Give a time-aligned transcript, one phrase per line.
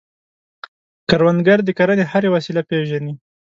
[1.09, 3.13] کروندګر د کرنې هره وسیله پېژني